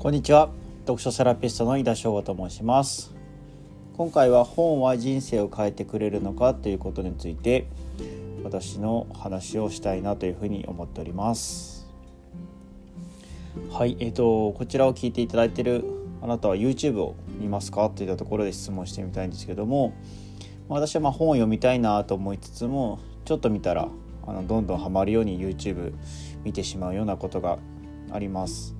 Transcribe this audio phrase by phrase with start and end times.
[0.00, 0.48] こんにちは。
[0.86, 3.14] 読書セラピストの井田翔吾と申します。
[3.98, 7.66] 今回は本は人生を変えてくれるのかということについて
[8.42, 11.86] 私の話をしたいなというふうに思っております。
[13.70, 15.84] はいえーと、こちらを聞いていただいている
[16.22, 19.92] あなたは YouTube を見ますかといったところで質問してみたいんですけども
[20.70, 23.90] 私はま本を読みたいなと思いつつもちょっと見たら
[24.26, 25.92] あのどんどんハマるように YouTube
[26.42, 27.58] 見てしまうようなことが
[28.10, 28.79] あります。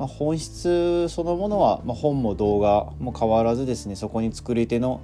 [0.00, 5.02] まあ、本質そのものは、まあ、本も動画も変わらずですねそこに作り手の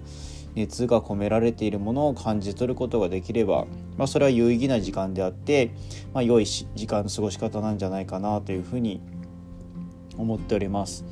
[0.55, 3.67] 熱が込められているものを感じ取ることができれば、
[3.99, 5.71] まあ、それは有意義な時間であって、
[6.15, 9.03] まあ、良い時間の過ごし方なんじゃないかなというふうに
[10.17, 11.05] 思っております。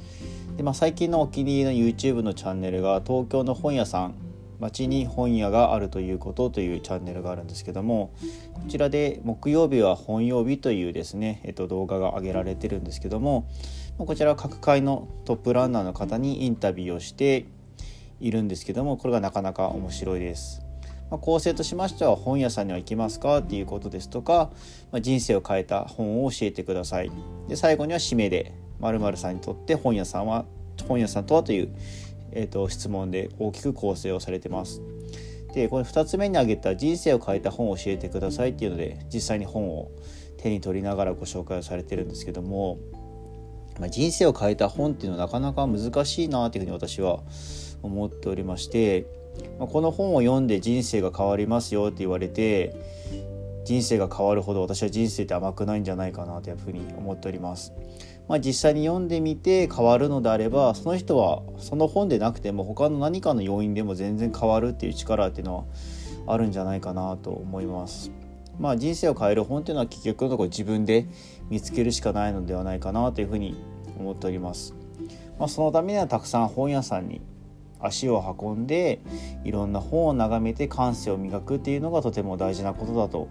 [0.56, 4.14] でまあ、最近のお気に入りの YouTube のチャンネルが東京の本屋さん
[4.58, 8.12] 町に本屋があるということというチャンネルがあるんですけども
[8.52, 13.48] こちらで木曜日は本曜日というですね、えっと、動画が上げられてるんですけども
[13.98, 17.46] こちらは各界のトップランナーの方にインタビューをして
[18.20, 20.64] いるんですけどもこれがなかなか面白いです。
[21.10, 24.50] まあ、構成としましては本屋さんには行きますかっていうことですとか、
[24.90, 27.12] まあ、人生を変えた本を教えてください
[27.46, 30.46] で最後には締めで〇〇さんにとって本屋さんは
[30.88, 31.68] 本屋さんとはという
[32.32, 34.82] えーと、質問で大きく構成をされてます。
[35.54, 39.92] でこれ2つ目に挙げた「人生を変えた本を教えてください」っていうので実際に本を
[40.36, 42.78] 手に取りながらご紹介をされてるんですけども、
[43.78, 47.20] まあ、人生を変えた本っていうのはなかなか難しいなというふうに私は
[47.82, 49.06] 思っておりまして、
[49.58, 52.74] まあ、この本を読んで人生が変わりますよって言われて
[53.64, 57.72] 人生が変わるほど私は人生って甘くないんじゃないかなというふうに思っております。
[58.28, 65.64] まあ、実際に読んでみて変わるのであればその人はその本でなくても他の何かの要因でも全然変わるっていう力っていうのは
[66.26, 68.10] あるんじゃないかなと思います。
[68.58, 71.06] まあ、人生を変える本っていうのは結局のところ自分で
[71.50, 73.56] 見つけるしかないのではないかなというふうに
[73.98, 74.74] 思っております。
[75.38, 77.20] まあ、そのためにはたくさん本屋さんに
[77.80, 79.00] 足を運んで
[79.44, 83.28] いろんな本を眺めて感性を磨くっていうのがとても大事なことだと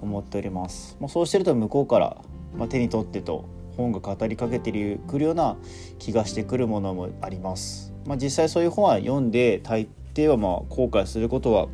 [0.00, 0.96] 思っております。
[1.00, 2.16] まあ、そうしてると向こうから、
[2.56, 3.44] まあ、手に取ってと
[3.76, 4.70] 本が語りかけて
[5.08, 5.56] くるような
[5.98, 7.92] 気がしてくるものもあります。
[8.06, 11.68] まあ、実際そういう本は読んで大抵はまあ後悔することは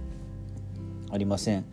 [1.10, 1.64] ありません。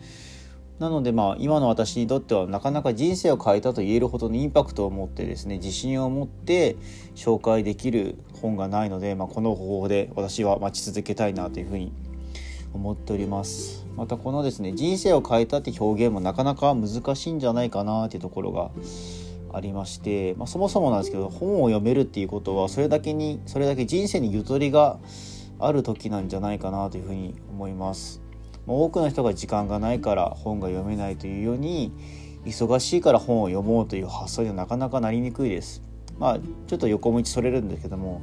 [0.80, 6.76] なのでまあ今の私にとってはなかなか人生を変えたと言えるほどのインパクトを持ってですね自信を持って
[7.16, 11.94] 紹介できる本がないので、まあ、この方法で私は待ち続けたいなというふうに
[12.74, 18.72] 思っておりますまたこのですね人生を変えたって表現もなかなか難しいんじゃないかなっていうところが
[19.56, 25.00] ありまして、まあ、そもそもなんですけど本を読めるっていうことはそれだけにそれだけ人生にゆとりが
[25.60, 28.22] ある時なんじゃないかなというふうに思います。
[28.68, 31.92] 多くの人が時間がないから本が読めないというように
[32.46, 35.82] 忙しいから本を読もうという発想にはなかなかなりにくいです。
[36.18, 38.22] まあちょっと横道それるんですけども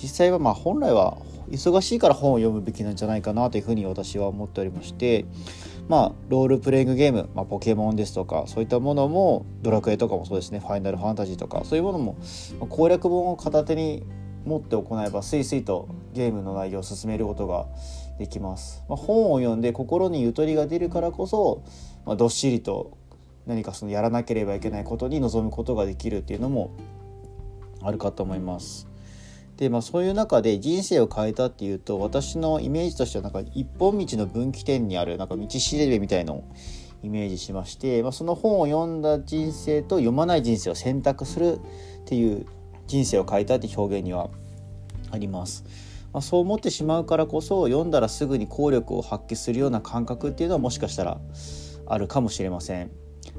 [0.00, 1.18] 実際はまあ本来は
[1.50, 5.24] 忙しいから本を読むべきなんじゃないかなというふうに私は思っておりまして
[5.88, 12.16] まあロールプレイングゲーム、まあ、ポケモンですとかそういったものもドラクエとかもそうですねファイナルファンタジーとかそういうものも
[12.68, 14.04] 攻略本を片手に
[14.44, 17.66] 持って行えばスイスイとゲームの内容を進めることが
[18.18, 21.62] できます、まあ、本を読んで心にゆとりが出るからこそ、
[22.04, 22.96] まあ、どっしりと
[23.46, 26.76] 何かそのやらなければいけないことに臨むことができるっていうのも
[27.82, 28.87] あるかと思います。
[29.58, 36.44] でまあそういう中で人生を変えたっていうと私のイメージとしてはなんか一本道の分岐点にあるなんか道しるべみたいのを
[37.02, 42.46] イメージしまして、まあ、その本を読んだ人生と読まない人生を選択するっていう
[42.86, 44.30] 人生を変えたって表現には
[45.10, 45.64] あります。
[46.12, 51.20] まあ、そう思ってしまうからこそ読んだらすぐに効力を発揮するような感覚っていうのはもしかしたら
[51.86, 52.90] あるかもしれません。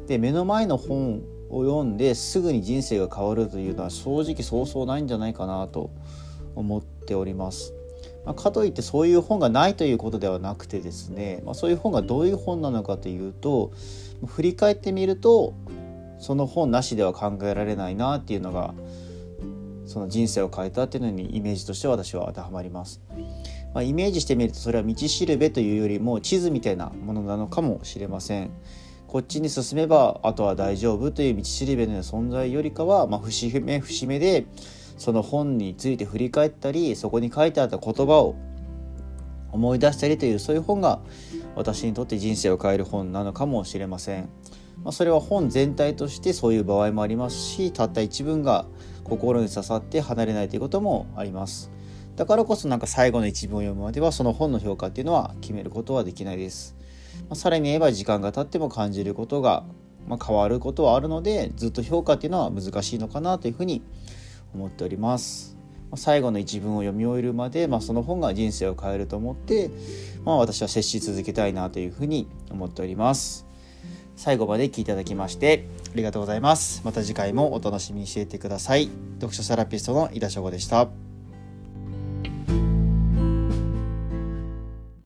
[0.08, 5.90] で目の前の本を読んですぐに人生が変わるというのは正直そうそうないんじゃないかなと
[6.56, 7.74] 思っております。
[8.26, 13.72] まあ、かといってそういう本がないということではなくてですね、まあ、そういう本がどういう本なのかというと
[14.26, 15.54] 振り返ってみると
[16.20, 18.74] その本なしでは考えられないなっていうのが
[19.86, 23.02] その人生を変えたっていうのにイメージとして私は当てはまります。
[23.74, 28.52] まあ、イメージしてみるとそれは道しるべというよりも地図みたいなものなのかもしれません。
[29.10, 34.46] こっちに進めばあとは大丈夫という道しるべの存在よりかは、まあ、節目節目で
[35.00, 38.36] その本について振り返ったりそこに書いてあった言葉を
[39.52, 41.00] 思い出したりというそういう本が
[41.56, 44.30] 私にとって人生を変える本なのかもしれません。
[44.84, 48.68] まあ、それは本全体としてそういう場合もありますしたった一文が
[49.04, 51.72] 心に刺さって離れないということもあります。
[52.16, 56.76] だからこそなんか最後の一文を読むまではその本の評価っていうのは決めることはできないです。
[57.22, 59.64] まあ、さらに言えば時間が経っても感じることが、
[60.08, 63.84] まあ、変わることはあるのでずっと評価っていうのは難しいのかなというふうに
[64.54, 65.58] 思っております。
[65.92, 69.72] ま最後の一文を読み終えるまで、まあ、その本が人生を変えると思って、
[70.24, 73.46] まあ、私は接し続けたいなというふうに思っております。
[74.16, 76.82] 最後まで聞いていただきましてありがとうございます。
[76.84, 78.90] また次回もお楽しみにしていてください。
[79.16, 81.09] 読書セラピストの井田翔吾でした。